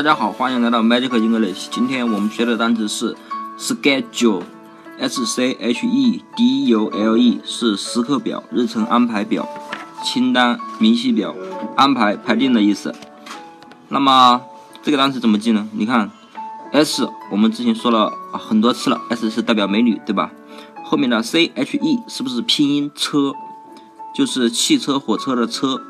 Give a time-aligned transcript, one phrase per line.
[0.00, 1.68] 大家好，欢迎来到 Magic English。
[1.70, 3.14] 今天我们学的单词是
[3.58, 9.46] schedule，s c h e d u l e，是时刻表、日程安排表、
[10.02, 11.34] 清单、明细表、
[11.76, 12.94] 安排、排定的意思。
[13.90, 14.40] 那么
[14.82, 15.68] 这个单词怎么记呢？
[15.72, 16.10] 你看
[16.72, 20.30] ，s 我们之前说了很多次了，s 是代表美女，对吧？
[20.82, 23.34] 后面的 c h e 是不是拼音车？
[24.14, 25.82] 就是汽车、火车的车。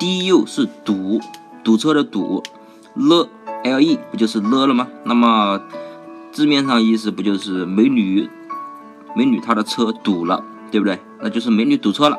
[0.00, 1.20] d u 是堵，
[1.62, 2.42] 堵车的堵。
[2.94, 3.28] L
[3.64, 4.88] l e 不就是了了吗？
[5.04, 5.60] 那么
[6.32, 8.28] 字面上意思不就是美女？
[9.14, 10.98] 美女她的车堵了，对不对？
[11.20, 12.18] 那就是美女堵车了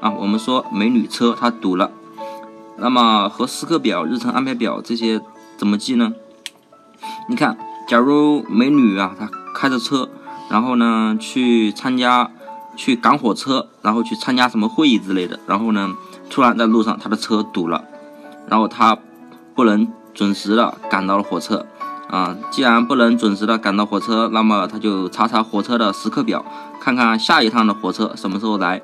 [0.00, 0.10] 啊。
[0.10, 1.90] 我们说美女车她堵了。
[2.78, 5.20] 那么和时刻表、日程安排表这些
[5.56, 6.12] 怎么记呢？
[7.28, 7.56] 你看，
[7.88, 10.08] 假如美女啊，她开着车，
[10.50, 12.30] 然后呢去参加
[12.76, 15.94] 去赶火车，然后去参加什么会议之类的，然后呢
[16.28, 17.84] 突然在路上她的车堵了，
[18.48, 18.98] 然后她
[19.54, 19.88] 不能。
[20.14, 21.66] 准时的赶到了火车，
[22.08, 26.44] 啊，既然不能准时的赶到火车，那么他就查查火车的时刻表，
[26.80, 28.82] 看看下一趟的火车什么时候来，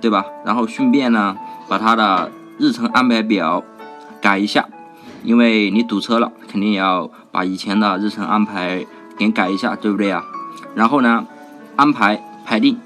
[0.00, 0.24] 对吧？
[0.44, 1.36] 然后顺便呢，
[1.68, 3.62] 把他的日程安排表
[4.20, 4.66] 改一下，
[5.22, 8.86] 因为你堵车了，肯定要把以前的日程安排
[9.18, 10.24] 给改一下，对不对呀？
[10.74, 11.26] 然后呢，
[11.76, 12.78] 安排排定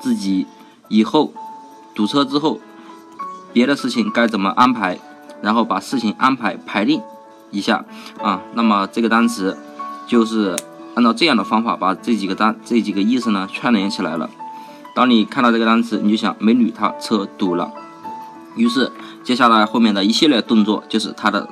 [0.00, 0.46] 自己
[0.88, 1.32] 以后
[1.94, 2.60] 堵车之后
[3.52, 4.98] 别的事情该怎么安排，
[5.42, 7.02] 然后把事情安排排定。
[7.54, 7.84] 一下
[8.22, 9.56] 啊，那么这个单词
[10.06, 10.58] 就是
[10.94, 14.28] 按照这样的方法把这几个单这几个意思呢串联起来了。
[14.94, 17.72] 当你看到这个单词，你就想美女她车堵了，
[18.56, 21.48] 于是接下来后面的一系列动作就是它的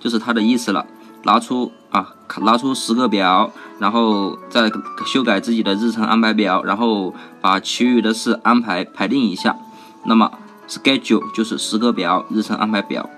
[0.00, 0.84] 就是它的意思了。
[1.24, 4.68] 拿出啊拿出时刻表，然后再
[5.06, 9.56] 修改自己的日程安排表，然后把其余的事安排排定一下。
[10.04, 10.28] 那么
[10.68, 13.08] schedule 就是时刻表、日程安排表。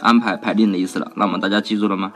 [0.00, 2.12] 安排排定的意思了，那么大家记住了吗？